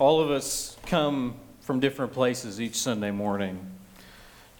[0.00, 3.58] All of us come from different places each Sunday morning.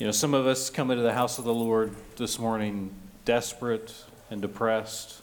[0.01, 2.91] You know, some of us come into the house of the Lord this morning
[3.25, 3.95] desperate
[4.33, 5.23] and depressed.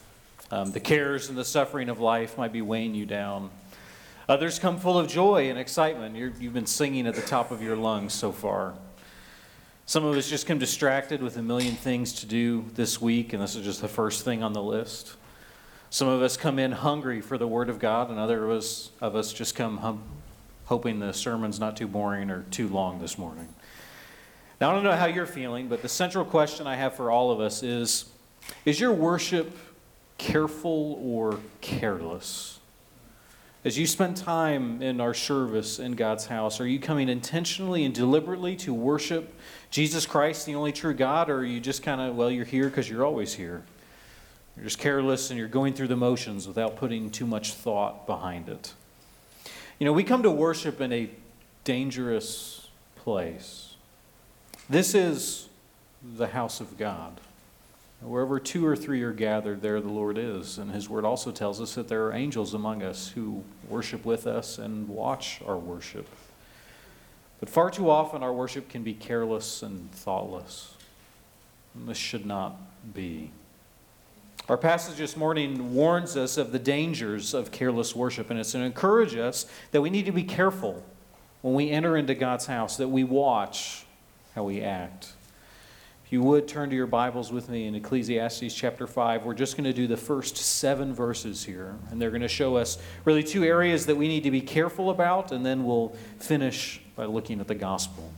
[0.52, 3.50] Um, the cares and the suffering of life might be weighing you down.
[4.30, 6.16] Others come full of joy and excitement.
[6.16, 8.74] you you've been singing at the top of your lungs so far.
[9.86, 13.44] Some of us just come distracted with a million things to do this week, and
[13.44, 15.18] this is just the first thing on the list.
[15.96, 18.92] Some of us come in hungry for the Word of God, and other of us,
[19.00, 20.04] of us just come hum,
[20.66, 23.48] hoping the sermon's not too boring or too long this morning.
[24.60, 27.32] Now, I don't know how you're feeling, but the central question I have for all
[27.32, 28.10] of us is
[28.66, 29.58] Is your worship
[30.18, 32.60] careful or careless?
[33.64, 37.96] As you spend time in our service in God's house, are you coming intentionally and
[37.96, 39.34] deliberately to worship
[39.72, 42.68] Jesus Christ, the only true God, or are you just kind of, well, you're here
[42.68, 43.64] because you're always here?
[44.56, 48.48] You're just careless and you're going through the motions without putting too much thought behind
[48.48, 48.74] it.
[49.80, 51.10] You know, we come to worship in a
[51.66, 53.76] dangerous place.
[54.70, 55.50] This is
[56.16, 57.20] the house of God.
[58.02, 60.58] Wherever two or three are gathered, there the Lord is.
[60.58, 64.28] And His Word also tells us that there are angels among us who worship with
[64.28, 66.08] us and watch our worship.
[67.40, 70.76] But far too often, our worship can be careless and thoughtless.
[71.74, 72.56] And this should not
[72.94, 73.32] be.
[74.48, 78.60] Our passage this morning warns us of the dangers of careless worship, and it's to
[78.60, 80.86] encourage us that we need to be careful
[81.42, 83.88] when we enter into God's house, that we watch
[84.36, 85.14] how we act.
[86.06, 89.58] If you would turn to your Bibles with me in Ecclesiastes chapter 5, we're just
[89.58, 93.24] going to do the first seven verses here, and they're going to show us really
[93.24, 97.40] two areas that we need to be careful about, and then we'll finish by looking
[97.40, 98.14] at the gospel.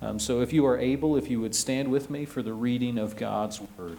[0.00, 2.96] Um, so if you are able, if you would stand with me for the reading
[2.96, 3.98] of God's word.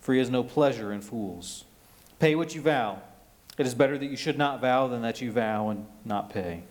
[0.00, 1.64] for he has no pleasure in fools.
[2.18, 3.00] Pay what you vow.
[3.58, 6.62] It is better that you should not vow than that you vow and not pay.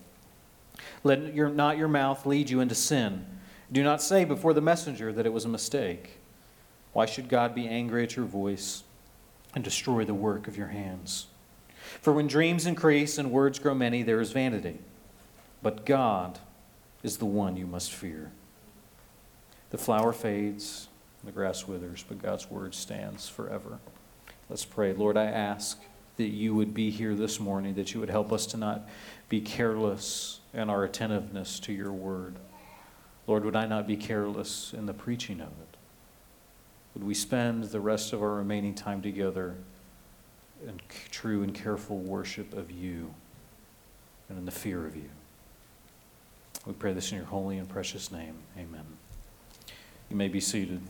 [1.03, 3.25] Let your, not your mouth lead you into sin.
[3.71, 6.17] Do not say before the messenger that it was a mistake.
[6.93, 8.83] Why should God be angry at your voice
[9.53, 11.27] and destroy the work of your hands?
[12.01, 14.79] For when dreams increase and words grow many, there is vanity.
[15.61, 16.39] But God
[17.03, 18.31] is the one you must fear.
[19.69, 20.88] The flower fades
[21.23, 23.79] the grass withers, but God's word stands forever.
[24.49, 24.93] Let's pray.
[24.93, 25.79] Lord, I ask
[26.17, 28.87] that you would be here this morning, that you would help us to not
[29.29, 32.35] be careless in our attentiveness to your word.
[33.27, 35.77] Lord, would I not be careless in the preaching of it?
[36.93, 39.55] Would we spend the rest of our remaining time together
[40.65, 40.81] in
[41.11, 43.13] true and careful worship of you
[44.27, 45.09] and in the fear of you?
[46.65, 48.35] We pray this in your holy and precious name.
[48.57, 48.83] Amen.
[50.09, 50.81] You may be seated.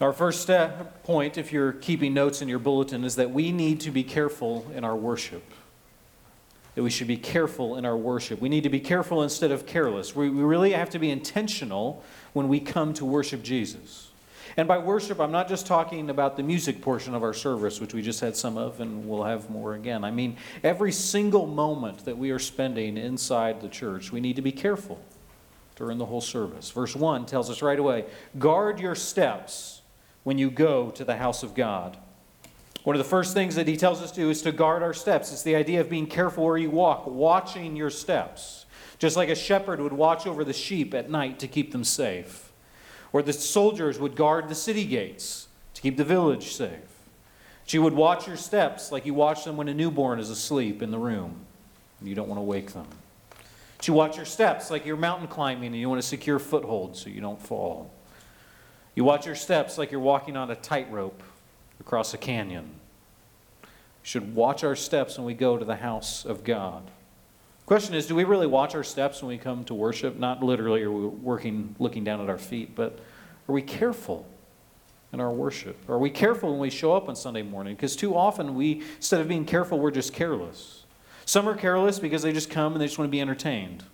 [0.00, 3.80] Our first step, point, if you're keeping notes in your bulletin, is that we need
[3.80, 5.42] to be careful in our worship.
[6.76, 8.40] That we should be careful in our worship.
[8.40, 10.14] We need to be careful instead of careless.
[10.14, 14.10] We, we really have to be intentional when we come to worship Jesus.
[14.56, 17.92] And by worship, I'm not just talking about the music portion of our service, which
[17.92, 20.04] we just had some of, and we'll have more again.
[20.04, 24.42] I mean, every single moment that we are spending inside the church, we need to
[24.42, 25.00] be careful
[25.74, 26.70] during the whole service.
[26.70, 28.04] Verse 1 tells us right away
[28.38, 29.77] guard your steps
[30.24, 31.96] when you go to the house of God.
[32.84, 34.94] One of the first things that he tells us to do is to guard our
[34.94, 35.32] steps.
[35.32, 38.66] It's the idea of being careful where you walk, watching your steps.
[38.98, 42.52] Just like a shepherd would watch over the sheep at night to keep them safe,
[43.12, 46.80] or the soldiers would guard the city gates to keep the village safe.
[47.64, 50.90] She would watch your steps like you watch them when a newborn is asleep in
[50.90, 51.44] the room.
[52.00, 52.86] And you don't want to wake them.
[53.80, 57.10] She watch your steps like you're mountain climbing and you want to secure foothold so
[57.10, 57.90] you don't fall.
[58.98, 61.22] You watch your steps like you're walking on a tightrope
[61.78, 62.64] across a canyon.
[63.62, 63.68] We
[64.02, 66.90] should watch our steps when we go to the house of God.
[67.64, 70.16] Question is, do we really watch our steps when we come to worship?
[70.16, 72.98] Not literally are we working looking down at our feet, but
[73.48, 74.26] are we careful
[75.12, 75.76] in our worship?
[75.88, 77.76] Are we careful when we show up on Sunday morning?
[77.76, 80.86] Because too often we, instead of being careful, we're just careless.
[81.24, 83.84] Some are careless because they just come and they just want to be entertained.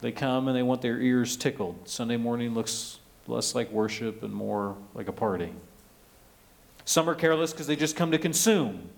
[0.00, 1.88] They come and they want their ears tickled.
[1.88, 2.98] Sunday morning looks
[3.28, 5.52] less like worship and more like a party.
[6.84, 8.88] Some are careless because they just come to consume.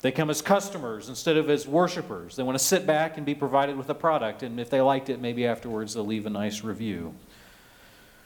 [0.00, 2.34] They come as customers instead of as worshipers.
[2.34, 5.08] They want to sit back and be provided with a product, and if they liked
[5.08, 7.14] it, maybe afterwards they'll leave a nice review.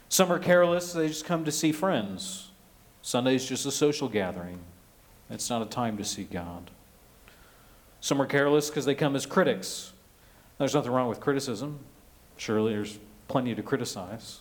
[0.08, 2.50] Some are careless, they just come to see friends.
[3.02, 4.60] Sunday's just a social gathering,
[5.28, 6.70] it's not a time to see God.
[8.00, 9.92] Some are careless because they come as critics.
[10.58, 11.80] There's nothing wrong with criticism.
[12.36, 12.98] Surely there's
[13.28, 14.40] plenty to criticize.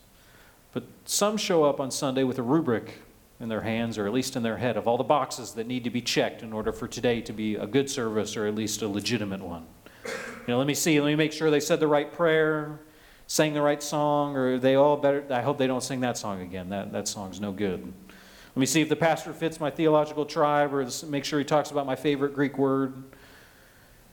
[0.75, 3.00] But some show up on Sunday with a rubric
[3.39, 5.86] in their hands, or at least in their head, of all the boxes that need
[5.86, 8.81] to be checked in order for today to be a good service or at least
[8.81, 9.66] a legitimate one.
[10.06, 10.12] You
[10.50, 12.81] know, let me see, let me make sure they said the right prayer,
[13.25, 15.24] sang the right song, or they all better.
[15.30, 16.68] I hope they don't sing that song again.
[16.68, 17.81] That, that song's no good.
[17.81, 21.72] Let me see if the pastor fits my theological tribe, or make sure he talks
[21.72, 23.01] about my favorite Greek word.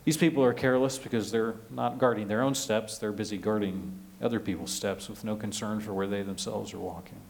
[0.04, 4.40] These people are careless because they're not guarding their own steps, they're busy guarding other
[4.40, 7.20] people's steps with no concern for where they themselves are walking.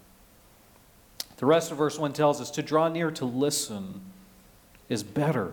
[1.37, 4.01] The rest of verse 1 tells us to draw near to listen
[4.89, 5.53] is better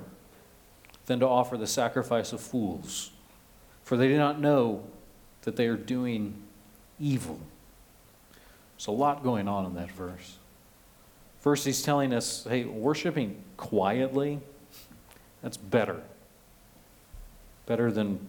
[1.08, 3.12] than to offer the sacrifice of fools,
[3.84, 4.84] for they do not know
[5.42, 6.36] that they are doing
[7.00, 7.40] evil.
[8.78, 10.38] There's a lot going on in that verse.
[11.40, 14.40] First, he's telling us hey, worshiping quietly,
[15.42, 16.02] that's better.
[17.70, 18.20] Better than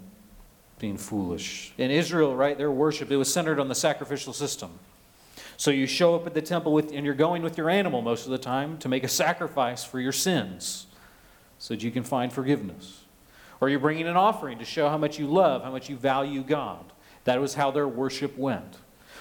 [0.78, 1.72] being foolish.
[1.78, 4.70] In Israel, right, their worship, it was centered on the sacrificial system.
[5.56, 8.26] So you show up at the temple with, and you're going with your animal most
[8.26, 10.88] of the time to make a sacrifice for your sins
[11.58, 13.04] so that you can find forgiveness.
[13.62, 16.42] Or you're bringing an offering to show how much you love, how much you value
[16.42, 16.92] God.
[17.24, 18.76] That was how their worship went.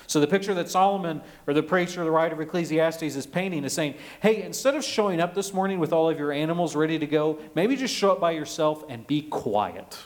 [0.09, 3.63] So the picture that Solomon or the preacher or the writer of Ecclesiastes is painting
[3.63, 6.97] is saying, hey, instead of showing up this morning with all of your animals ready
[6.97, 9.99] to go, maybe just show up by yourself and be quiet.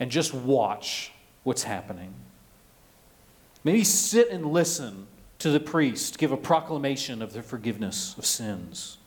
[0.00, 1.12] And just watch
[1.42, 2.14] what's happening.
[3.64, 5.06] Maybe sit and listen
[5.40, 8.98] to the priest give a proclamation of the forgiveness of sins.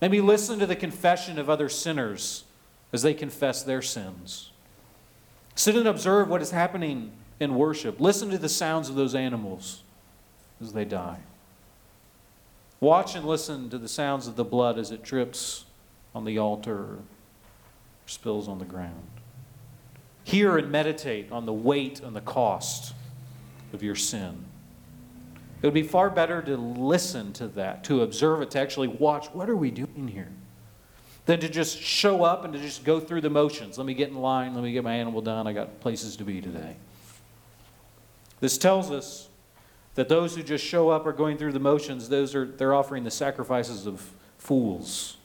[0.00, 2.44] Maybe listen to the confession of other sinners
[2.92, 4.50] as they confess their sins.
[5.54, 8.00] Sit and observe what is happening in worship.
[8.00, 9.82] Listen to the sounds of those animals
[10.60, 11.18] as they die.
[12.80, 15.64] Watch and listen to the sounds of the blood as it drips
[16.14, 16.98] on the altar or
[18.06, 19.08] spills on the ground.
[20.24, 22.94] Hear and meditate on the weight and the cost
[23.72, 24.44] of your sin.
[25.60, 29.28] It would be far better to listen to that, to observe it, to actually watch
[29.28, 30.30] what are we doing here,
[31.26, 33.78] than to just show up and to just go through the motions.
[33.78, 36.24] Let me get in line, let me get my animal done, I got places to
[36.24, 36.76] be today.
[38.40, 39.28] This tells us
[39.94, 43.04] that those who just show up are going through the motions, those are they're offering
[43.04, 45.16] the sacrifices of fools.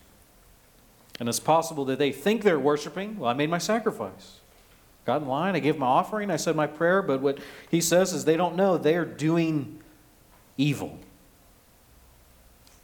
[1.20, 4.40] And it's possible that they think they're worshiping, well, I made my sacrifice
[5.06, 8.14] got in line, I gave my offering, I said my prayer, but what he says
[8.14, 9.80] is they don't know they are doing
[10.58, 11.00] evil.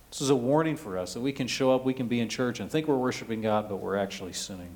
[0.09, 2.29] This is a warning for us that we can show up, we can be in
[2.29, 4.75] church and think we're worshiping God, but we're actually sinning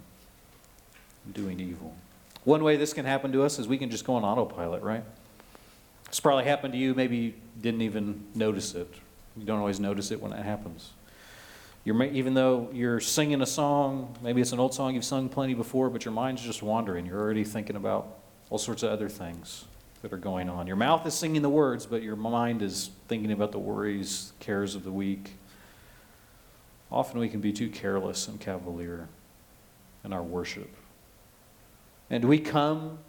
[1.26, 1.96] and doing evil.
[2.44, 5.04] One way this can happen to us is we can just go on autopilot, right?
[6.08, 8.94] It's probably happened to you, maybe you didn't even notice it.
[9.38, 10.92] You don't always notice it when it happens.
[11.84, 15.54] You're, even though you're singing a song, maybe it's an old song you've sung plenty
[15.54, 17.06] before, but your mind's just wandering.
[17.06, 19.66] You're already thinking about all sorts of other things
[20.02, 20.68] that are going on.
[20.68, 24.76] Your mouth is singing the words, but your mind is thinking about the worries, cares
[24.76, 25.32] of the week.
[26.92, 29.08] Often we can be too careless and cavalier
[30.04, 30.70] in our worship.
[32.10, 33.00] And we come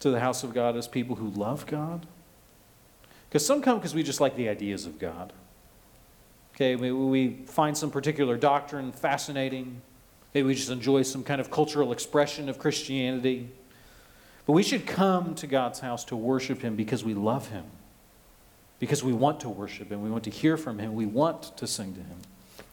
[0.00, 2.06] to the house of God as people who love God?
[3.28, 5.32] Because some come because we just like the ideas of God.
[6.60, 9.80] Okay, maybe we find some particular doctrine fascinating.
[10.34, 13.48] Maybe we just enjoy some kind of cultural expression of Christianity.
[14.44, 17.64] But we should come to God's house to worship Him because we love Him,
[18.78, 21.66] because we want to worship Him, we want to hear from Him, we want to
[21.66, 22.18] sing to Him.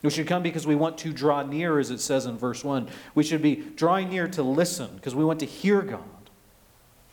[0.02, 2.90] We should come because we want to draw near, as it says in verse 1.
[3.16, 6.02] We should be drawing near to listen because we want to hear God.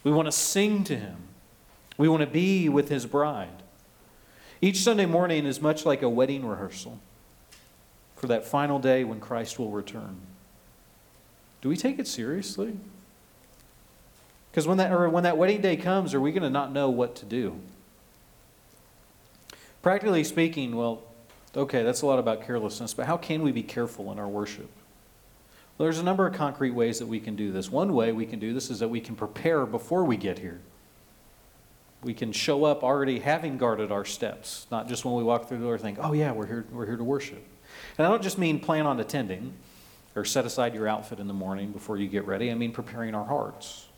[0.02, 1.18] We want to sing to Him.
[1.98, 3.62] We want to be with His bride.
[4.60, 6.98] Each Sunday morning is much like a wedding rehearsal
[8.16, 10.16] for that final day when Christ will return.
[11.60, 12.76] Do we take it seriously?
[14.50, 16.88] Because when that, or when that wedding day comes, are we going to not know
[16.88, 17.58] what to do?
[19.82, 21.02] Practically speaking, well,
[21.56, 24.70] okay, that's a lot about carelessness, but how can we be careful in our worship?
[25.76, 27.70] Well, there's a number of concrete ways that we can do this.
[27.70, 30.60] One way we can do this is that we can prepare before we get here
[32.04, 35.58] we can show up already having guarded our steps, not just when we walk through
[35.58, 37.44] the door think, oh yeah, we're here, we're here to worship.
[37.98, 39.54] And I don't just mean plan on attending
[40.14, 42.50] or set aside your outfit in the morning before you get ready.
[42.50, 43.88] I mean preparing our hearts.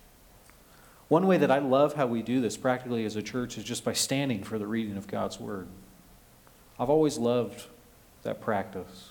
[1.09, 3.85] One way that I love how we do this practically as a church is just
[3.85, 5.69] by standing for the reading of God's Word.
[6.79, 7.67] I've always loved
[8.23, 9.11] that practice.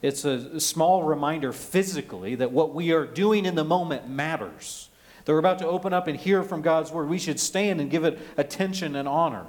[0.00, 4.87] It's a small reminder physically that what we are doing in the moment matters.
[5.28, 7.10] That we're about to open up and hear from God's word.
[7.10, 9.44] We should stand and give it attention and honor.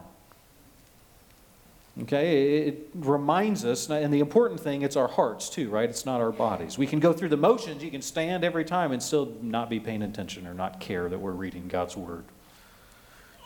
[2.01, 5.89] Okay, it reminds us, and the important thing, it's our hearts too, right?
[5.89, 6.77] It's not our bodies.
[6.77, 9.79] We can go through the motions, you can stand every time and still not be
[9.79, 12.25] paying attention or not care that we're reading God's word.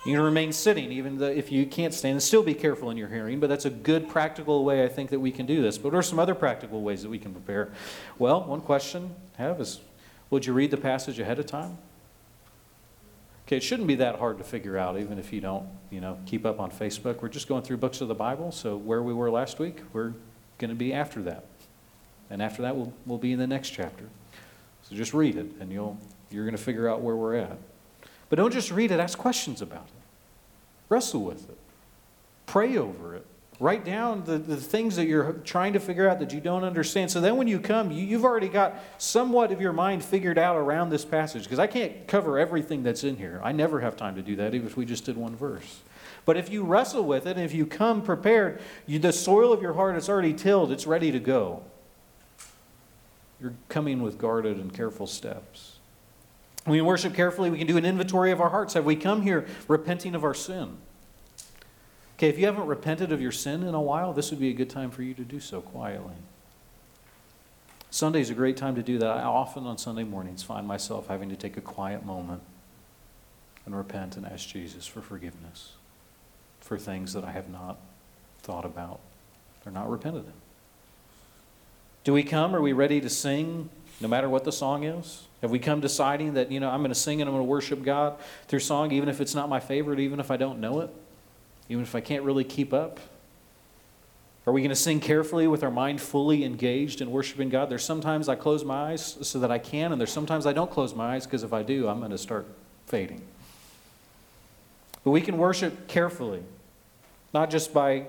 [0.03, 3.09] You can remain sitting, even if you can't stand, and still be careful in your
[3.09, 5.77] hearing, but that's a good practical way I think that we can do this.
[5.77, 7.71] But what are some other practical ways that we can prepare?
[8.17, 9.81] Well, one question I have is
[10.31, 11.77] would you read the passage ahead of time?
[13.45, 16.17] Okay, it shouldn't be that hard to figure out, even if you don't, you know,
[16.25, 17.21] keep up on Facebook.
[17.21, 20.13] We're just going through books of the Bible, so where we were last week, we're
[20.59, 21.45] going to be after that.
[22.29, 24.05] And after that, we'll, we'll be in the next chapter.
[24.83, 25.97] So just read it, and you'll,
[26.31, 27.57] you're going to figure out where we're at.
[28.29, 30.03] But don't just read it, ask questions about it.
[30.87, 31.57] Wrestle with it.
[32.45, 33.25] Pray over it.
[33.59, 37.11] Write down the, the things that you're trying to figure out that you don't understand.
[37.11, 40.55] So then when you come, you, you've already got somewhat of your mind figured out
[40.55, 41.43] around this passage.
[41.43, 43.39] Because I can't cover everything that's in here.
[43.43, 45.81] I never have time to do that, even if we just did one verse.
[46.25, 49.61] But if you wrestle with it, and if you come prepared, you, the soil of
[49.61, 51.63] your heart is already tilled, it's ready to go.
[53.39, 55.77] You're coming with guarded and careful steps.
[56.63, 58.73] When we worship carefully, we can do an inventory of our hearts.
[58.73, 60.77] Have we come here repenting of our sin?
[62.17, 64.53] Okay, if you haven't repented of your sin in a while, this would be a
[64.53, 66.13] good time for you to do so quietly.
[67.89, 69.17] Sunday is a great time to do that.
[69.17, 72.41] I often on Sunday mornings find myself having to take a quiet moment
[73.65, 75.73] and repent and ask Jesus for forgiveness
[76.59, 77.77] for things that I have not
[78.41, 78.99] thought about
[79.65, 80.33] or not repented in.
[82.03, 82.55] Do we come?
[82.55, 83.69] Are we ready to sing
[84.01, 85.27] no matter what the song is?
[85.41, 87.49] Have we come deciding that, you know, I'm going to sing and I'm going to
[87.49, 88.17] worship God
[88.47, 90.89] through song, even if it's not my favorite, even if I don't know it?
[91.69, 92.99] Even if I can't really keep up?
[94.45, 97.69] Are we going to sing carefully with our mind fully engaged in worshiping God?
[97.69, 100.69] There's sometimes I close my eyes so that I can, and there's sometimes I don't
[100.69, 102.45] close my eyes because if I do, I'm going to start
[102.85, 103.21] fading.
[105.05, 106.43] But we can worship carefully,
[107.33, 108.07] not just by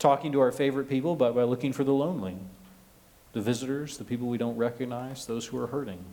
[0.00, 2.36] talking to our favorite people, but by looking for the lonely,
[3.32, 6.04] the visitors, the people we don't recognize, those who are hurting.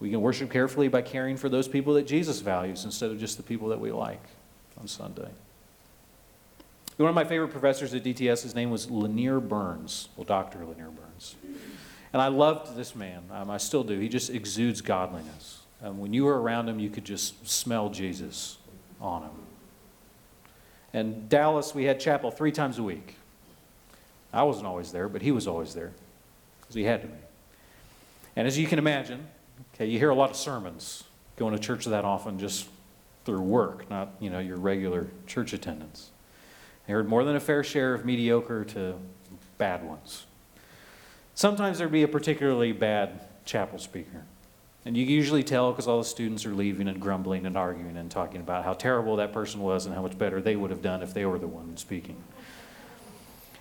[0.00, 3.36] We can worship carefully by caring for those people that Jesus values instead of just
[3.36, 4.22] the people that we like
[4.80, 5.28] on Sunday.
[6.96, 10.64] One of my favorite professors at DTS, his name was Lanier Burns, well, Dr.
[10.64, 11.36] Lanier Burns.
[12.12, 13.22] And I loved this man.
[13.30, 14.00] Um, I still do.
[14.00, 15.60] He just exudes godliness.
[15.80, 18.58] Um, when you were around him, you could just smell Jesus
[19.00, 19.30] on him.
[20.92, 23.14] And Dallas, we had chapel three times a week.
[24.32, 25.92] I wasn't always there, but he was always there
[26.60, 27.14] because he had to be.
[28.34, 29.26] And as you can imagine,
[29.74, 31.04] okay, you hear a lot of sermons
[31.36, 32.68] going to church that often just
[33.28, 36.12] through work, not you know your regular church attendance.
[36.88, 38.94] I heard more than a fair share of mediocre to
[39.58, 40.24] bad ones.
[41.34, 44.24] Sometimes there'd be a particularly bad chapel speaker.
[44.86, 48.10] And you usually tell because all the students are leaving and grumbling and arguing and
[48.10, 51.02] talking about how terrible that person was and how much better they would have done
[51.02, 52.16] if they were the one speaking.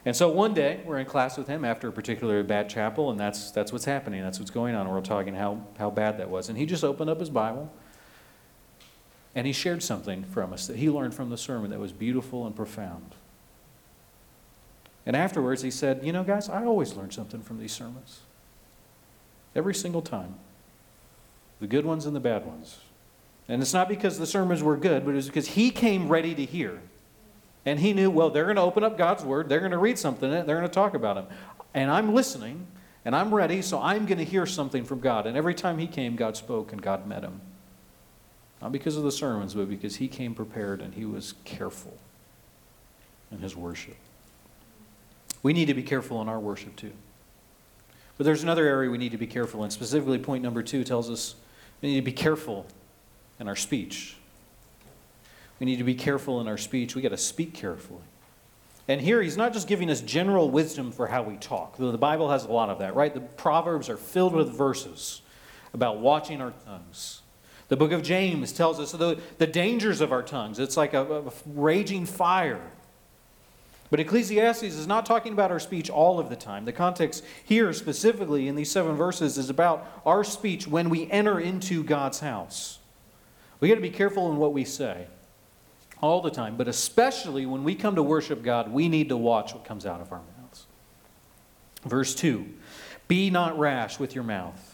[0.06, 3.20] And so one day we're in class with him after a particularly bad chapel, and
[3.20, 4.22] that's, that's what's happening.
[4.22, 4.88] That's what's going on.
[4.88, 6.48] We're talking how, how bad that was.
[6.48, 7.70] And he just opened up his Bible
[9.38, 12.48] and he shared something from us that he learned from the sermon that was beautiful
[12.48, 13.14] and profound.
[15.06, 18.22] And afterwards, he said, You know, guys, I always learn something from these sermons.
[19.56, 20.34] Every single time.
[21.60, 22.80] The good ones and the bad ones.
[23.48, 26.34] And it's not because the sermons were good, but it was because he came ready
[26.34, 26.82] to hear.
[27.64, 30.00] And he knew, well, they're going to open up God's word, they're going to read
[30.00, 31.28] something, they're going to talk about him.
[31.76, 32.66] And I'm listening,
[33.06, 35.28] and I'm ready, so I'm going to hear something from God.
[35.28, 37.40] And every time he came, God spoke and God met him.
[38.62, 41.98] Not because of the sermons, but because he came prepared and he was careful
[43.32, 43.98] in his worship.
[45.44, 46.94] We need to be careful in our worship too.
[48.18, 49.70] But there's another area we need to be careful in.
[49.70, 51.36] Specifically, point number two tells us
[51.82, 52.66] we need to be careful
[53.40, 54.18] in our speech.
[55.60, 56.96] We need to be careful in our speech.
[56.96, 58.02] We got to speak carefully.
[58.88, 61.98] And here he's not just giving us general wisdom for how we talk, though the
[61.98, 63.14] Bible has a lot of that, right?
[63.14, 65.22] The Proverbs are filled with verses
[65.74, 67.22] about watching our tongues
[67.70, 70.60] the book of James tells us the, the dangers of our tongues.
[70.60, 72.62] It's like a, a raging fire.
[73.90, 76.66] But Ecclesiastes is not talking about our speech all of the time.
[76.66, 81.40] The context here, specifically in these seven verses, is about our speech when we enter
[81.40, 82.80] into God's house.
[83.60, 85.08] We got to be careful in what we say
[86.02, 89.54] all the time, but especially when we come to worship God, we need to watch
[89.54, 90.66] what comes out of our mouths.
[91.84, 92.46] Verse 2
[93.08, 94.67] Be not rash with your mouth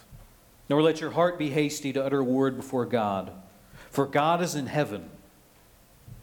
[0.70, 3.32] nor let your heart be hasty to utter a word before God.
[3.90, 5.10] For God is in heaven.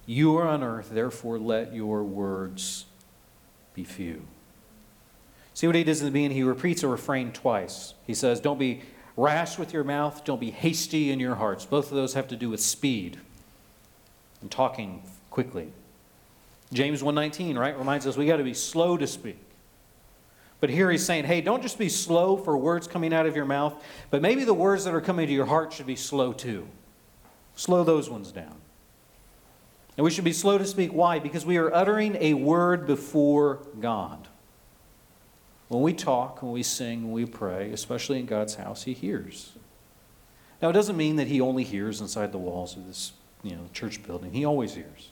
[0.06, 2.87] You are on earth, therefore let your words
[3.75, 4.26] be few.
[5.54, 6.37] See what he does in the beginning?
[6.37, 7.94] He repeats a refrain twice.
[8.06, 8.82] He says, Don't be
[9.16, 11.64] rash with your mouth, don't be hasty in your hearts.
[11.64, 13.18] Both of those have to do with speed
[14.40, 15.73] and talking quickly.
[16.73, 19.38] James 1:19, right, reminds us we got to be slow to speak.
[20.61, 23.47] But here he's saying, hey, don't just be slow for words coming out of your
[23.47, 26.69] mouth, but maybe the words that are coming to your heart should be slow too.
[27.57, 28.57] Slow those ones down.
[29.97, 30.93] And we should be slow to speak.
[30.93, 31.19] Why?
[31.19, 34.29] Because we are uttering a word before God.
[35.69, 39.52] When we talk, when we sing, when we pray, especially in God's house, He hears.
[40.61, 43.12] Now, it doesn't mean that He only hears inside the walls of this
[43.43, 45.11] you know, church building, He always hears.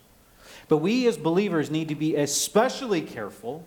[0.68, 3.64] But we as believers need to be especially careful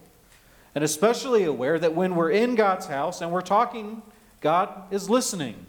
[0.73, 4.01] and especially aware that when we're in God's house and we're talking,
[4.39, 5.65] God is listening.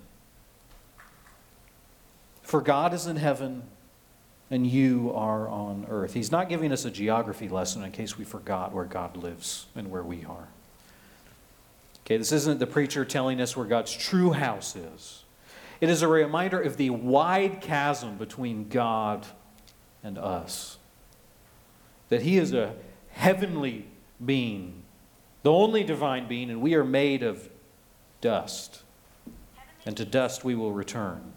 [2.43, 3.63] For God is in heaven
[4.51, 6.13] and you are on earth.
[6.13, 9.91] He's not giving us a geography lesson in case we forgot where God lives and
[9.91, 10.49] where we are.
[12.05, 15.25] Okay, this isn't the preacher telling us where God's true house is.
[15.81, 19.27] It is a reminder of the wide chasm between God
[20.05, 20.77] and us.
[22.09, 22.75] That He is a
[23.11, 23.87] heavenly
[24.25, 24.82] being,
[25.43, 27.49] the only divine being, and we are made of
[28.21, 28.83] dust.
[29.85, 31.33] And to dust we will return.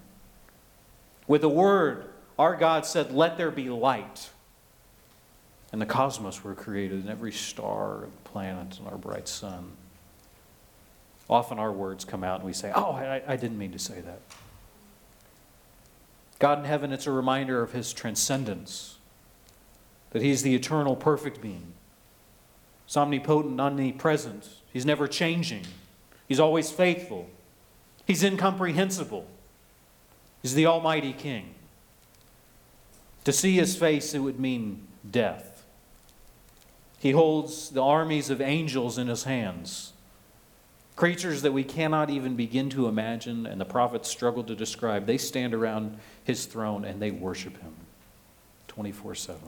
[1.27, 4.29] With a word, our God said, Let there be light.
[5.71, 9.71] And the cosmos were created, and every star and planet and our bright sun.
[11.27, 14.01] Often our words come out and we say, Oh, I, I didn't mean to say
[14.01, 14.19] that.
[16.37, 18.97] God in heaven, it's a reminder of his transcendence,
[20.11, 21.73] that he's the eternal, perfect being.
[22.85, 24.47] He's omnipotent, omnipresent.
[24.71, 25.63] He's never changing.
[26.27, 27.29] He's always faithful.
[28.05, 29.25] He's incomprehensible.
[30.41, 31.55] He's the Almighty King.
[33.23, 35.65] To see his face, it would mean death.
[36.99, 39.93] He holds the armies of angels in his hands.
[40.95, 45.05] Creatures that we cannot even begin to imagine, and the prophets struggle to describe.
[45.05, 47.73] They stand around his throne and they worship him
[48.67, 49.41] 24 7.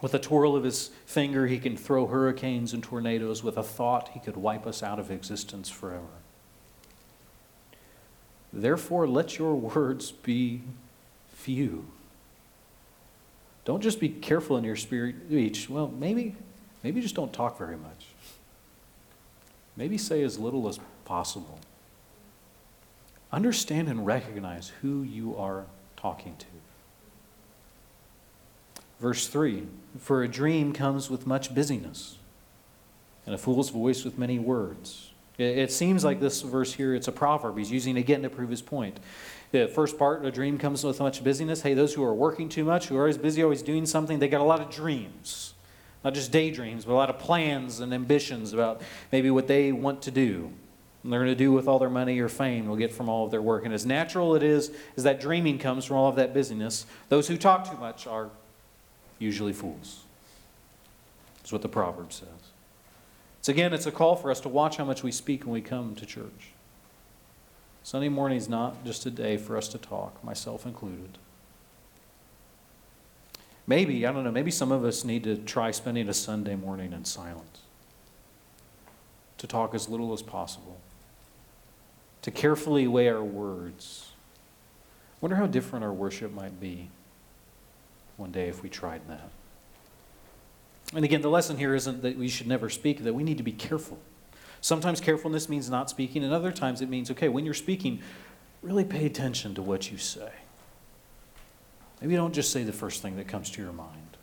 [0.00, 3.42] With a twirl of his finger, he can throw hurricanes and tornadoes.
[3.42, 6.06] With a thought, he could wipe us out of existence forever.
[8.52, 10.62] Therefore, let your words be
[11.28, 11.86] few.
[13.64, 15.68] Don't just be careful in your speech.
[15.68, 16.34] Well, maybe,
[16.82, 18.06] maybe just don't talk very much.
[19.76, 21.58] Maybe say as little as possible.
[23.32, 26.46] Understand and recognize who you are talking to.
[29.00, 29.66] Verse 3
[29.98, 32.18] For a dream comes with much busyness,
[33.26, 35.10] and a fool's voice with many words.
[35.38, 37.56] It seems like this verse here, it's a proverb.
[37.56, 39.00] He's using again to prove his point.
[39.52, 41.62] The first part, a dream comes with much busyness.
[41.62, 44.28] Hey, those who are working too much, who are always busy, always doing something, they
[44.28, 45.54] got a lot of dreams
[46.04, 48.80] not just daydreams, but a lot of plans and ambitions about
[49.12, 50.50] maybe what they want to do.
[51.02, 53.24] And they're going to do with all their money or fame they'll get from all
[53.24, 53.64] of their work.
[53.64, 57.28] And as natural it is, as that dreaming comes from all of that busyness, those
[57.28, 58.30] who talk too much are
[59.20, 60.02] usually fools.
[61.36, 62.28] That's what the proverb says.
[63.42, 65.60] So again, it's a call for us to watch how much we speak when we
[65.60, 66.50] come to church.
[67.82, 71.18] Sunday morning is not just a day for us to talk, myself included.
[73.66, 76.92] Maybe, I don't know, maybe some of us need to try spending a Sunday morning
[76.92, 77.60] in silence,
[79.38, 80.78] to talk as little as possible,
[82.22, 84.12] to carefully weigh our words.
[85.20, 86.90] Wonder how different our worship might be
[88.20, 89.30] one day if we tried that.
[90.94, 93.42] And again, the lesson here isn't that we should never speak, that we need to
[93.42, 93.98] be careful.
[94.60, 98.00] Sometimes carefulness means not speaking, and other times it means, okay, when you're speaking,
[98.62, 100.30] really pay attention to what you say.
[102.00, 104.16] Maybe don't just say the first thing that comes to your mind.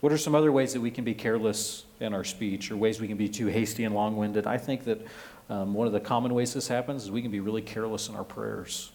[0.00, 3.00] What are some other ways that we can be careless in our speech or ways
[3.00, 4.46] we can be too hasty and long winded?
[4.46, 5.04] I think that
[5.48, 8.14] um, one of the common ways this happens is we can be really careless in
[8.14, 8.92] our prayers.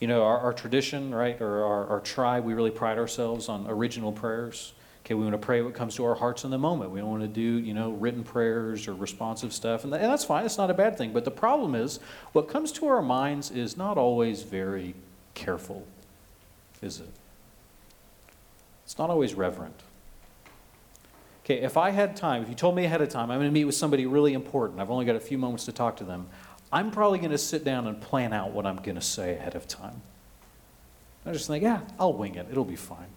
[0.00, 3.66] You know, our, our tradition, right, or our, our tribe, we really pride ourselves on
[3.68, 4.72] original prayers.
[5.04, 6.90] Okay, we want to pray what comes to our hearts in the moment.
[6.90, 9.84] We don't want to do, you know, written prayers or responsive stuff.
[9.84, 11.12] And, that, and that's fine, it's not a bad thing.
[11.12, 12.00] But the problem is,
[12.32, 14.94] what comes to our minds is not always very
[15.34, 15.86] careful,
[16.82, 17.08] is it?
[18.84, 19.82] It's not always reverent.
[21.44, 23.52] Okay, if I had time, if you told me ahead of time, I'm going to
[23.52, 26.28] meet with somebody really important, I've only got a few moments to talk to them,
[26.72, 29.54] I'm probably going to sit down and plan out what I'm going to say ahead
[29.54, 30.02] of time.
[31.26, 33.08] I just think, yeah, I'll wing it, it'll be fine.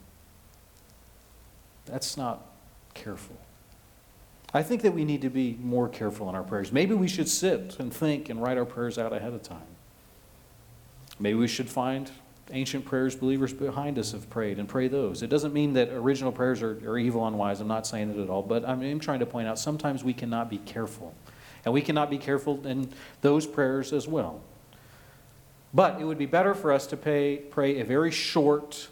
[1.85, 2.45] That's not
[2.93, 3.37] careful.
[4.53, 6.71] I think that we need to be more careful in our prayers.
[6.71, 9.61] Maybe we should sit and think and write our prayers out ahead of time.
[11.19, 12.11] Maybe we should find
[12.51, 15.23] ancient prayers believers behind us have prayed and pray those.
[15.23, 17.61] It doesn't mean that original prayers are, are evil, unwise.
[17.61, 18.43] I'm not saying it at all.
[18.43, 21.15] But I'm, I'm trying to point out sometimes we cannot be careful.
[21.65, 22.89] And we cannot be careful in
[23.21, 24.41] those prayers as well.
[25.73, 28.89] But it would be better for us to pay, pray a very short,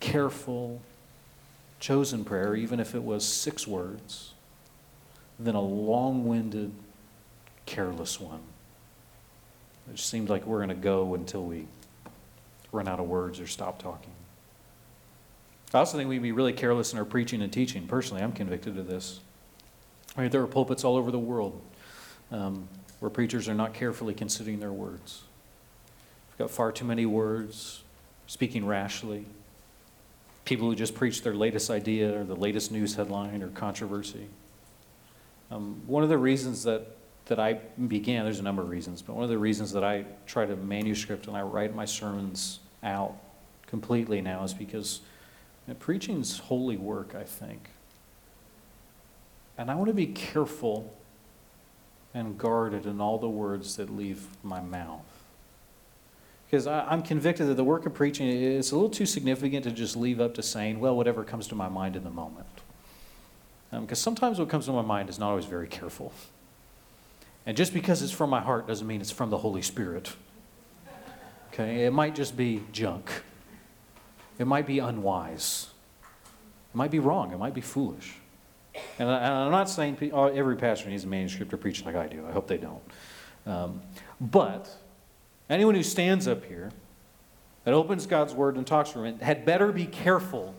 [0.00, 0.80] careful,
[1.78, 4.32] chosen prayer, even if it was six words,
[5.38, 6.72] than a long winded,
[7.66, 8.40] careless one.
[9.90, 11.66] It just seems like we're going to go until we
[12.70, 14.12] run out of words or stop talking.
[15.74, 17.86] I also think we'd be really careless in our preaching and teaching.
[17.86, 19.20] Personally, I'm convicted of this.
[20.16, 21.60] Mean, there are pulpits all over the world
[22.30, 22.68] um,
[23.00, 25.22] where preachers are not carefully considering their words.
[26.30, 27.82] We've got far too many words,
[28.26, 29.24] speaking rashly.
[30.44, 34.26] People who just preach their latest idea or the latest news headline or controversy.
[35.50, 36.96] Um, one of the reasons that,
[37.26, 37.54] that I
[37.86, 40.56] began, there's a number of reasons, but one of the reasons that I try to
[40.56, 43.14] manuscript and I write my sermons out
[43.66, 45.00] completely now is because
[45.66, 47.68] you know, preaching's holy work, I think.
[49.58, 50.92] And I want to be careful
[52.14, 55.04] and guarded in all the words that leave my mouth.
[56.46, 59.96] Because I'm convicted that the work of preaching is a little too significant to just
[59.96, 62.46] leave up to saying, well, whatever comes to my mind in the moment.
[63.70, 66.12] Because um, sometimes what comes to my mind is not always very careful.
[67.46, 70.14] And just because it's from my heart doesn't mean it's from the Holy Spirit.
[71.52, 71.86] Okay?
[71.86, 73.10] It might just be junk.
[74.38, 75.68] It might be unwise.
[76.02, 77.32] It might be wrong.
[77.32, 78.14] It might be foolish.
[78.98, 82.24] And, I, am not saying every pastor needs a manuscript to preach like I do.
[82.26, 82.82] I hope they don't.
[83.46, 83.82] Um,
[84.20, 84.74] but
[85.50, 86.70] anyone who stands up here
[87.64, 90.54] that opens God's word and talks from it had better be careful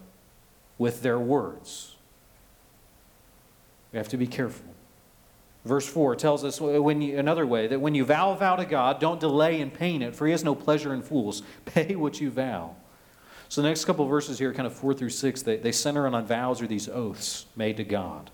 [0.77, 1.95] with their words.
[3.91, 4.65] We have to be careful.
[5.65, 8.65] Verse 4 tells us when you, another way that when you vow a vow to
[8.65, 11.41] God, don't delay in paying it, for he has no pleasure in fools.
[11.65, 12.75] Pay what you vow.
[13.53, 16.25] So the next couple verses here, kind of 4 through 6, they, they center on
[16.25, 18.31] vows or these oaths made to God.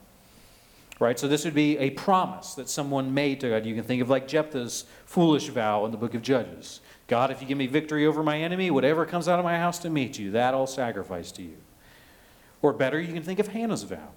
[0.98, 1.20] Right?
[1.20, 3.66] So this would be a promise that someone made to God.
[3.66, 6.80] You can think of like Jephthah's foolish vow in the book of Judges.
[7.08, 9.78] God, if you give me victory over my enemy, whatever comes out of my house
[9.80, 11.58] to meet you, that I'll sacrifice to you.
[12.62, 14.12] Or better, you can think of Hannah's vow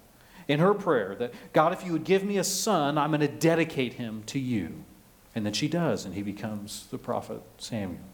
[0.47, 3.27] in her prayer that, God, if you would give me a son, I'm going to
[3.27, 4.85] dedicate him to you.
[5.35, 8.12] And then she does, and he becomes the prophet Samuel.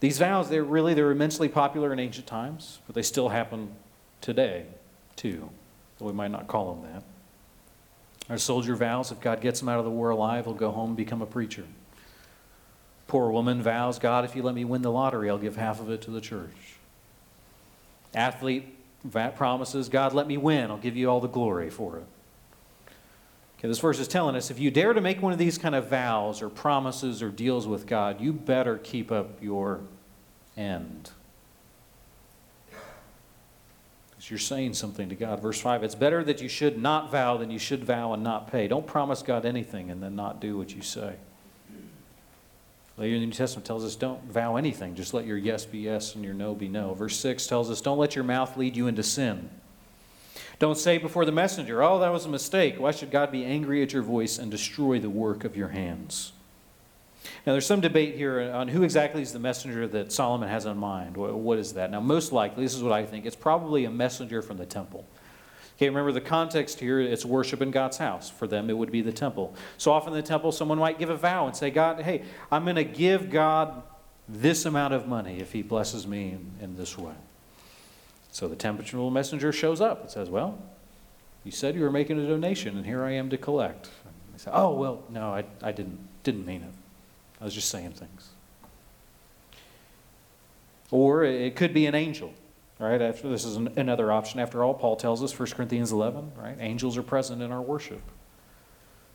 [0.00, 3.70] These vows, they're really they're immensely popular in ancient times, but they still happen
[4.20, 4.66] today,
[5.16, 5.48] too.
[5.98, 7.02] Though we might not call them that.
[8.28, 10.90] Our soldier vows, if God gets him out of the war alive, he'll go home
[10.90, 11.64] and become a preacher.
[13.06, 15.90] Poor woman vows, God, if you let me win the lottery, I'll give half of
[15.90, 16.76] it to the church.
[18.14, 18.74] Athlete
[19.36, 20.70] promises, God, let me win.
[20.70, 22.06] I'll give you all the glory for it.
[23.58, 25.74] Okay, this verse is telling us if you dare to make one of these kind
[25.74, 29.80] of vows or promises or deals with God, you better keep up your
[30.56, 31.10] end.
[34.10, 35.40] Because you're saying something to God.
[35.40, 38.50] Verse 5 it's better that you should not vow than you should vow and not
[38.50, 38.68] pay.
[38.68, 41.14] Don't promise God anything and then not do what you say.
[42.98, 45.78] Later in the New Testament tells us don't vow anything, just let your yes be
[45.80, 46.94] yes and your no be no.
[46.94, 49.50] Verse 6 tells us don't let your mouth lead you into sin.
[50.58, 52.80] Don't say before the messenger, oh, that was a mistake.
[52.80, 56.32] Why should God be angry at your voice and destroy the work of your hands?
[57.44, 60.78] Now, there's some debate here on who exactly is the messenger that Solomon has in
[60.78, 61.16] mind.
[61.16, 61.90] What is that?
[61.90, 65.04] Now, most likely, this is what I think, it's probably a messenger from the temple.
[65.76, 68.30] Okay, remember the context here, it's worship in God's house.
[68.30, 69.54] For them, it would be the temple.
[69.76, 72.64] So often in the temple, someone might give a vow and say, God, hey, I'm
[72.64, 73.82] going to give God
[74.26, 77.14] this amount of money if he blesses me in, in this way.
[78.36, 80.58] So the temporal messenger shows up and says, Well,
[81.42, 83.88] you said you were making a donation, and here I am to collect.
[84.04, 86.74] And they say, Oh, well, no, I, I didn't, didn't mean it.
[87.40, 88.28] I was just saying things.
[90.90, 92.34] Or it could be an angel.
[92.78, 93.00] Right?
[93.00, 94.38] After this is an, another option.
[94.38, 96.58] After all, Paul tells us, 1 Corinthians 11, right?
[96.60, 98.02] Angels are present in our worship.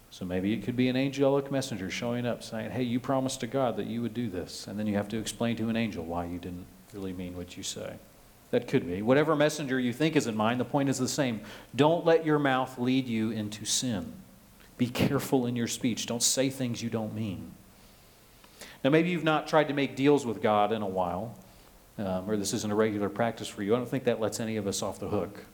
[0.10, 3.48] So maybe it could be an angelic messenger showing up saying, Hey, you promised to
[3.48, 4.66] God that you would do this.
[4.66, 7.56] And then you have to explain to an angel why you didn't really mean what
[7.56, 7.98] you say.
[8.52, 9.02] That could be.
[9.02, 11.42] Whatever messenger you think is in mind, the point is the same.
[11.76, 14.14] Don't let your mouth lead you into sin.
[14.78, 16.06] Be careful in your speech.
[16.06, 17.52] Don't say things you don't mean.
[18.84, 21.36] Now, maybe you've not tried to make deals with God in a while
[21.98, 24.58] um, or this isn't a regular practice for you, I don't think that lets any
[24.58, 25.46] of us off the hook.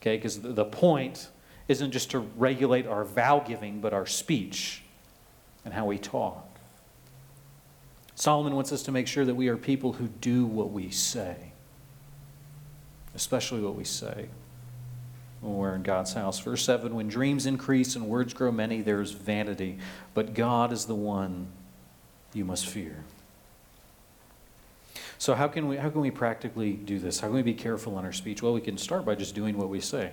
[0.00, 1.28] Okay, because the, the point
[1.68, 4.82] isn't just to regulate our vow giving, but our speech
[5.64, 6.44] and how we talk.
[8.14, 11.52] Solomon wants us to make sure that we are people who do what we say,
[13.18, 14.28] especially what we say
[15.40, 16.38] when we're in God's house.
[16.38, 19.78] Verse 7 When dreams increase and words grow many, there's vanity,
[20.14, 21.48] but God is the one
[22.32, 23.02] you must fear.
[25.18, 27.18] So, how can, we, how can we practically do this?
[27.18, 28.40] How can we be careful in our speech?
[28.40, 30.12] Well, we can start by just doing what we say.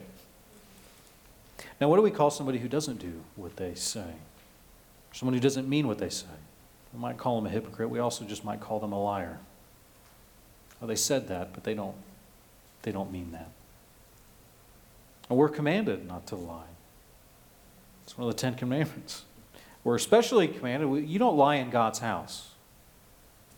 [1.80, 4.16] Now, what do we call somebody who doesn't do what they say?
[5.14, 6.26] Someone who doesn't mean what they say.
[6.92, 7.92] We might call them a hypocrite.
[7.92, 9.38] We also just might call them a liar.
[10.82, 11.96] Well, they said that, but they don't,
[12.86, 13.50] they don't mean that.
[15.28, 16.70] And we're commanded not to lie.
[18.04, 19.24] It's one of the Ten Commandments.
[19.84, 22.52] We're especially commanded, you don't lie in God's house.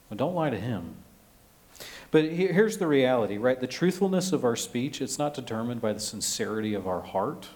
[0.10, 0.96] Well, don't lie to Him.
[2.10, 3.60] But here's the reality, right?
[3.60, 7.50] The truthfulness of our speech, it's not determined by the sincerity of our heart,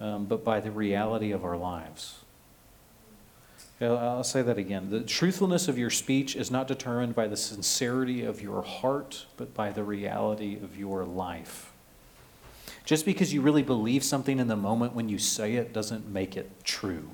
[0.00, 2.20] um, but by the reality of our lives.
[3.80, 4.90] I'll say that again.
[4.90, 9.54] The truthfulness of your speech is not determined by the sincerity of your heart, but
[9.54, 11.70] by the reality of your life.
[12.84, 16.36] Just because you really believe something in the moment when you say it doesn't make
[16.36, 17.10] it true.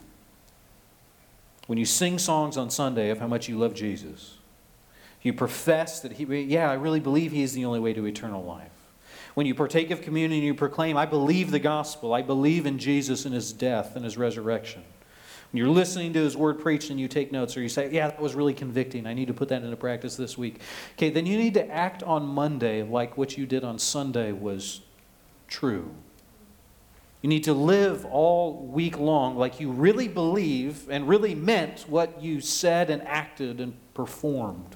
[1.67, 4.39] When you sing songs on Sunday of how much you love Jesus,
[5.23, 8.45] you profess that He, yeah, I really believe He is the only way to eternal
[8.45, 8.71] life.
[9.35, 12.15] When you partake of communion, you proclaim, I believe the gospel.
[12.15, 14.85] I believe in Jesus and His death and His resurrection.
[15.55, 18.21] You're listening to His word preached and you take notes, or you say, yeah, that
[18.21, 19.07] was really convicting.
[19.07, 20.61] I need to put that into practice this week.
[20.95, 24.81] Okay, then you need to act on Monday like what you did on Sunday was
[25.47, 25.95] true.
[27.23, 32.21] You need to live all week long like you really believe and really meant what
[32.21, 34.75] you said and acted and performed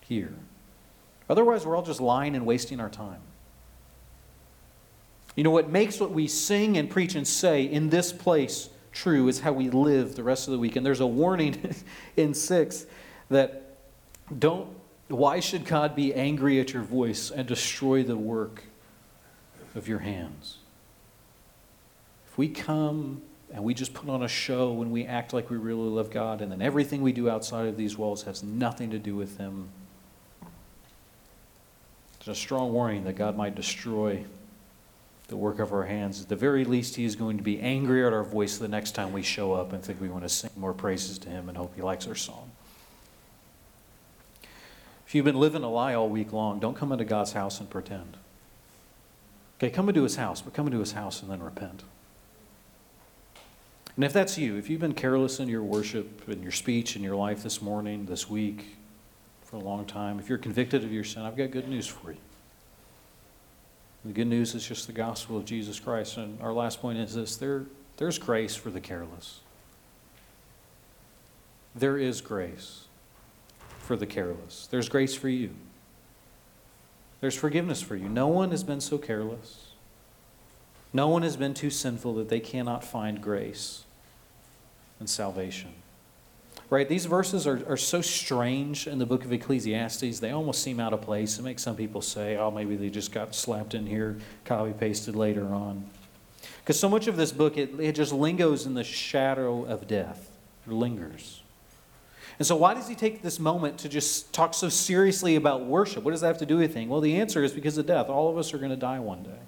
[0.00, 0.32] here.
[1.28, 3.20] Otherwise, we're all just lying and wasting our time.
[5.36, 9.28] You know, what makes what we sing and preach and say in this place true
[9.28, 10.76] is how we live the rest of the week.
[10.76, 11.74] And there's a warning
[12.16, 12.86] in 6
[13.30, 13.76] that
[14.36, 14.68] don't,
[15.08, 18.64] why should God be angry at your voice and destroy the work
[19.74, 20.58] of your hands?
[22.30, 23.22] If we come
[23.52, 26.42] and we just put on a show when we act like we really love God,
[26.42, 29.70] and then everything we do outside of these walls has nothing to do with Him,
[32.18, 34.24] it's a strong warning that God might destroy
[35.28, 36.22] the work of our hands.
[36.22, 38.92] At the very least, He is going to be angry at our voice the next
[38.92, 41.56] time we show up and think we want to sing more praises to Him and
[41.56, 42.50] hope He likes our song.
[45.06, 47.70] If you've been living a lie all week long, don't come into God's house and
[47.70, 48.16] pretend.
[49.58, 51.82] Okay, come into His house, but come into His house and then repent.
[53.96, 57.02] And if that's you, if you've been careless in your worship, in your speech, in
[57.02, 58.76] your life this morning, this week,
[59.42, 62.12] for a long time, if you're convicted of your sin, I've got good news for
[62.12, 62.18] you.
[64.04, 66.16] The good news is just the gospel of Jesus Christ.
[66.16, 69.40] And our last point is this there, there's grace for the careless.
[71.74, 72.84] There is grace
[73.80, 74.68] for the careless.
[74.70, 75.50] There's grace for you.
[77.20, 78.08] There's forgiveness for you.
[78.08, 79.72] No one has been so careless.
[80.92, 83.84] No one has been too sinful that they cannot find grace
[84.98, 85.74] and salvation.
[86.70, 86.86] Right?
[86.86, 90.92] These verses are, are so strange in the book of Ecclesiastes, they almost seem out
[90.92, 91.38] of place.
[91.38, 95.16] It makes some people say, oh, maybe they just got slapped in here, copy pasted
[95.16, 95.88] later on.
[96.60, 100.30] Because so much of this book, it, it just lingers in the shadow of death,
[100.66, 101.42] it lingers.
[102.38, 106.04] And so, why does he take this moment to just talk so seriously about worship?
[106.04, 106.88] What does that have to do with anything?
[106.88, 108.08] Well, the answer is because of death.
[108.08, 109.40] All of us are going to die one day.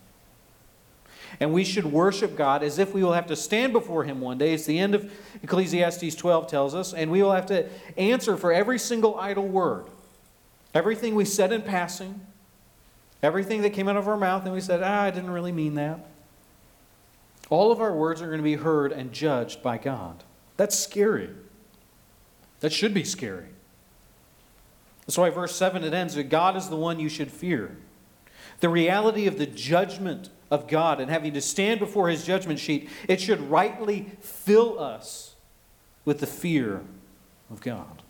[1.39, 4.39] And we should worship God as if we will have to stand before Him one
[4.39, 4.53] day.
[4.55, 5.13] It's the end of
[5.43, 6.93] Ecclesiastes 12 tells us.
[6.93, 9.87] And we will have to answer for every single idle word.
[10.75, 12.21] Everything we said in passing,
[13.23, 15.75] everything that came out of our mouth, and we said, ah, I didn't really mean
[15.75, 16.07] that.
[17.49, 20.23] All of our words are going to be heard and judged by God.
[20.57, 21.31] That's scary.
[22.61, 23.47] That should be scary.
[25.07, 27.77] That's why verse 7 it ends that God is the one you should fear.
[28.61, 32.89] The reality of the judgment of God and having to stand before his judgment sheet,
[33.09, 35.35] it should rightly fill us
[36.05, 36.83] with the fear
[37.51, 38.03] of God.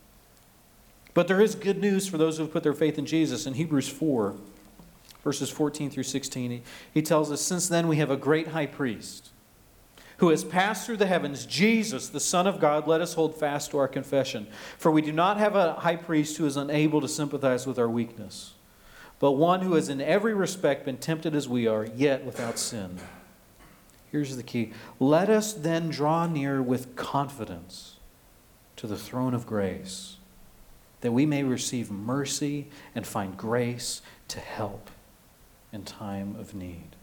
[1.12, 3.46] But there is good news for those who have put their faith in Jesus.
[3.46, 4.35] In Hebrews 4,
[5.22, 6.62] verses 14 through 16, he,
[6.94, 9.31] he tells us, Since then we have a great high priest
[10.18, 13.70] who has passed through the heavens, Jesus, the Son of God, let us hold fast
[13.70, 14.46] to our confession.
[14.76, 17.88] For we do not have a high priest who is unable to sympathize with our
[17.88, 18.53] weakness
[19.20, 22.98] but one who has in every respect been tempted as we are, yet without sin.
[24.11, 27.96] Here's the key let us then draw near with confidence
[28.76, 30.16] to the throne of grace,
[31.02, 34.90] that we may receive mercy and find grace to help
[35.72, 36.96] in time of need.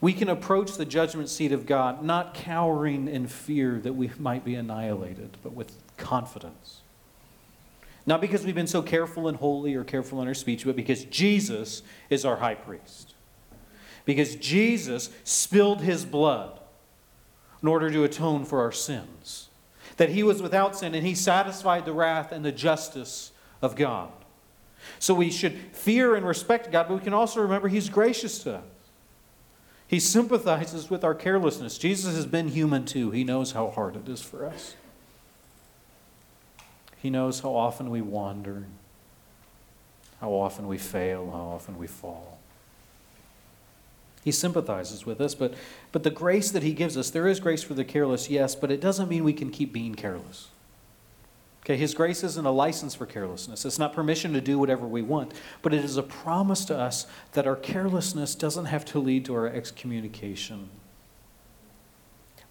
[0.00, 4.44] We can approach the judgment seat of God not cowering in fear that we might
[4.44, 6.81] be annihilated, but with confidence
[8.06, 11.04] not because we've been so careful and holy or careful in our speech, but because
[11.04, 13.14] Jesus is our high priest.
[14.04, 16.58] Because Jesus spilled his blood
[17.62, 19.48] in order to atone for our sins.
[19.98, 24.10] That he was without sin and he satisfied the wrath and the justice of God.
[24.98, 28.56] So we should fear and respect God, but we can also remember He's gracious to
[28.56, 28.64] us.
[29.86, 31.76] He sympathizes with our carelessness.
[31.76, 33.10] Jesus has been human too.
[33.10, 34.74] He knows how hard it is for us.
[37.02, 38.66] He knows how often we wander,
[40.20, 42.38] how often we fail, how often we fall.
[44.22, 45.54] He sympathizes with us, but,
[45.90, 48.70] but the grace that He gives us, there is grace for the careless, yes, but
[48.70, 50.50] it doesn't mean we can keep being careless.
[51.64, 53.64] Okay, His grace isn't a license for carelessness.
[53.64, 57.08] It's not permission to do whatever we want, but it is a promise to us
[57.32, 60.68] that our carelessness doesn't have to lead to our excommunication.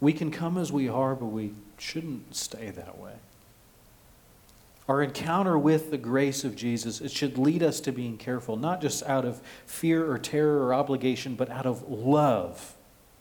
[0.02, 3.14] We can come as we are, but we shouldn't stay that way.
[4.92, 8.82] Our encounter with the grace of Jesus, it should lead us to being careful, not
[8.82, 12.76] just out of fear or terror or obligation, but out of love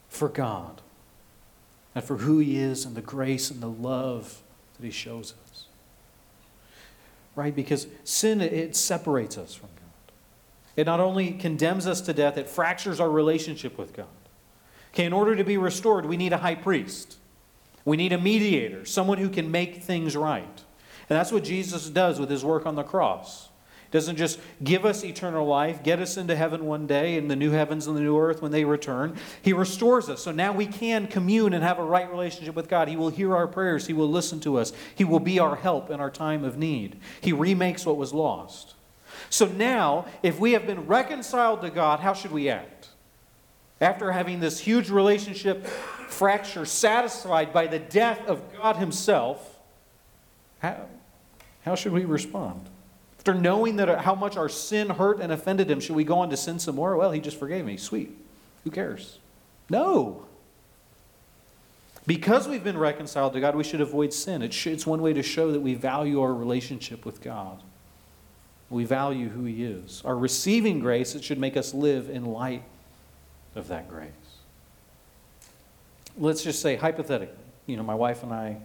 [0.08, 0.80] for God
[1.94, 4.42] and for who He is and the grace and the love
[4.76, 5.66] that He shows us.
[7.36, 7.54] Right?
[7.54, 10.12] Because sin, it separates us from God.
[10.74, 14.06] It not only condemns us to death, it fractures our relationship with God.
[14.92, 17.18] Okay, in order to be restored, we need a high priest.
[17.84, 20.64] We need a mediator, someone who can make things right.
[21.10, 23.48] And that's what Jesus does with his work on the cross.
[23.90, 27.34] He doesn't just give us eternal life, get us into heaven one day in the
[27.34, 29.16] new heavens and the new earth when they return.
[29.42, 30.22] He restores us.
[30.22, 32.86] So now we can commune and have a right relationship with God.
[32.86, 35.90] He will hear our prayers, He will listen to us, He will be our help
[35.90, 37.00] in our time of need.
[37.20, 38.74] He remakes what was lost.
[39.28, 42.90] So now, if we have been reconciled to God, how should we act?
[43.80, 49.58] After having this huge relationship fracture satisfied by the death of God Himself,
[50.60, 50.86] how,
[51.62, 52.68] how should we respond?
[53.18, 56.18] After knowing that uh, how much our sin hurt and offended him, should we go
[56.18, 56.96] on to sin some more?
[56.96, 57.76] Well, he just forgave me.
[57.76, 58.16] Sweet.
[58.64, 59.18] Who cares?
[59.68, 60.24] No.
[62.06, 64.42] Because we've been reconciled to God, we should avoid sin.
[64.42, 67.62] It's one way to show that we value our relationship with God.
[68.70, 70.00] We value who He is.
[70.04, 72.62] Our receiving grace, it should make us live in light
[73.54, 74.10] of that grace.
[76.16, 78.56] Let's just say, hypothetically, you know, my wife and I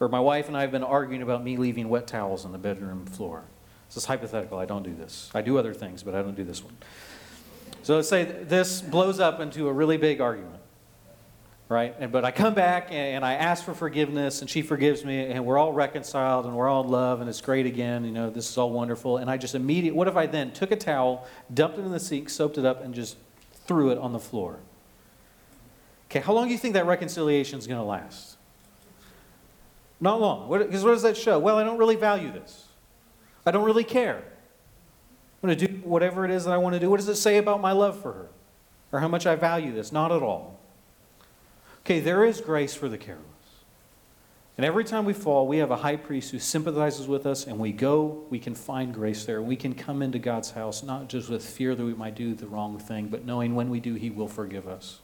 [0.00, 2.58] or my wife and I have been arguing about me leaving wet towels on the
[2.58, 3.44] bedroom floor.
[3.88, 4.58] This is hypothetical.
[4.58, 5.30] I don't do this.
[5.34, 6.76] I do other things, but I don't do this one.
[7.82, 10.60] So let's say this blows up into a really big argument,
[11.68, 12.10] right?
[12.10, 15.58] but I come back and I ask for forgiveness, and she forgives me, and we're
[15.58, 18.04] all reconciled, and we're all in love, and it's great again.
[18.04, 19.18] You know, this is all wonderful.
[19.18, 22.00] And I just immediately, what if I then took a towel, dumped it in the
[22.00, 23.16] sink, soaped it up, and just
[23.66, 24.60] threw it on the floor?
[26.10, 28.36] Okay, how long do you think that reconciliation is going to last?
[30.00, 30.50] Not long.
[30.50, 31.38] Because what, what does that show?
[31.38, 32.66] Well, I don't really value this.
[33.44, 34.22] I don't really care.
[35.42, 36.90] I'm going to do whatever it is that I want to do.
[36.90, 38.28] What does it say about my love for her?
[38.92, 39.92] Or how much I value this?
[39.92, 40.58] Not at all.
[41.84, 43.24] Okay, there is grace for the careless.
[44.58, 47.58] And every time we fall, we have a high priest who sympathizes with us, and
[47.58, 49.40] we go, we can find grace there.
[49.40, 52.46] We can come into God's house, not just with fear that we might do the
[52.46, 55.00] wrong thing, but knowing when we do, He will forgive us.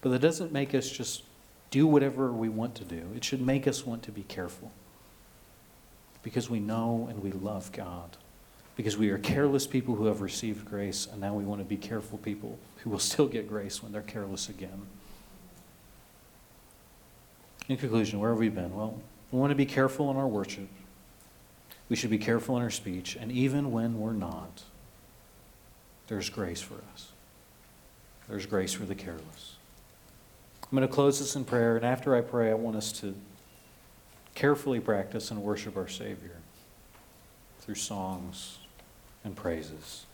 [0.00, 1.24] But that doesn't make us just
[1.70, 3.02] do whatever we want to do.
[3.14, 4.72] It should make us want to be careful
[6.22, 8.16] because we know and we love God.
[8.76, 11.76] Because we are careless people who have received grace, and now we want to be
[11.76, 14.86] careful people who will still get grace when they're careless again.
[17.68, 18.74] In conclusion, where have we been?
[18.74, 18.98] Well,
[19.30, 20.68] we want to be careful in our worship.
[21.88, 24.62] We should be careful in our speech, and even when we're not,
[26.06, 27.12] there's grace for us.
[28.28, 29.56] There's grace for the careless.
[30.70, 33.16] I'm going to close this in prayer, and after I pray, I want us to
[34.36, 36.36] carefully practice and worship our Savior
[37.60, 38.58] through songs
[39.24, 40.06] and praises.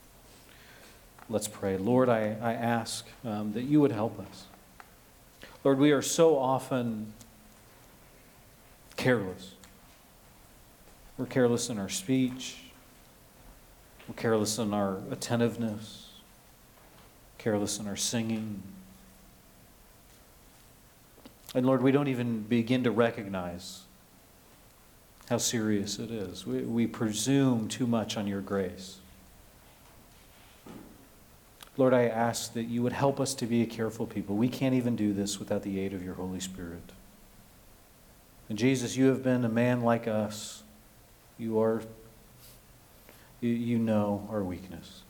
[1.29, 1.77] Let's pray.
[1.77, 4.47] Lord, I, I ask um, that you would help us.
[5.63, 7.13] Lord, we are so often
[8.97, 9.53] careless.
[11.19, 12.57] We're careless in our speech,
[14.09, 16.13] we're careless in our attentiveness,
[17.37, 18.63] careless in our singing
[21.57, 23.81] and Lord, we don't even begin to recognize
[25.31, 26.47] how serious it is.
[26.47, 28.99] We, we presume too much on your grace.
[31.79, 34.37] Lord, I ask that you would help us to be a careful people.
[34.37, 36.93] We can't even do this without the aid of your Holy Spirit.
[38.51, 40.63] And Jesus, you have been a man like us.
[41.39, 41.81] You are,
[43.41, 45.05] you, you know our weakness.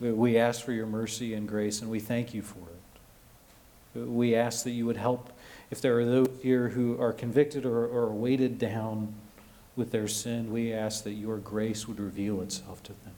[0.00, 2.73] We ask for your mercy and grace, and we thank you for it.
[3.94, 5.32] We ask that you would help
[5.70, 9.14] if there are those here who are convicted or, or weighted down
[9.76, 10.52] with their sin.
[10.52, 13.14] We ask that your grace would reveal itself to them.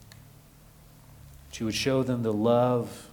[1.49, 3.09] That you would show them the love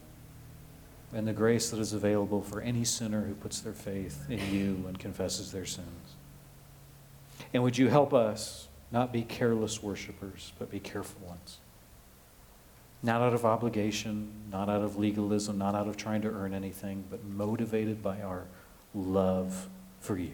[1.13, 4.85] and the grace that is available for any sinner who puts their faith in you
[4.89, 6.15] and confesses their sins.
[7.53, 11.59] And would you help us not be careless worshipers, but be careful ones.
[13.05, 17.05] Not out of obligation, not out of legalism, not out of trying to earn anything,
[17.11, 18.45] but motivated by our
[18.95, 19.69] love
[20.01, 20.33] for you.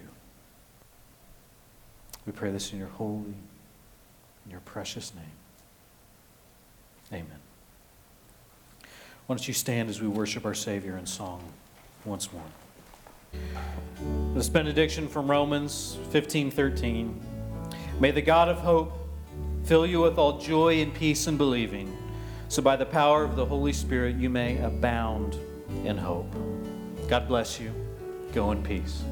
[2.27, 3.35] We pray this in your holy,
[4.45, 5.25] in your precious name.
[7.13, 7.41] Amen.
[9.27, 11.43] Why don't you stand as we worship our Savior in song
[12.05, 12.43] once more?
[14.35, 17.21] This benediction from Romans 15:13.
[17.99, 18.93] May the God of hope
[19.65, 21.97] fill you with all joy and peace in believing,
[22.51, 25.39] so, by the power of the Holy Spirit, you may abound
[25.85, 26.35] in hope.
[27.07, 27.73] God bless you.
[28.33, 29.05] Go in peace.